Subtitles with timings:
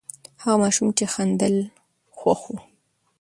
[0.41, 1.55] هغه ماشوم چې خندل،
[2.17, 2.53] خوښ و.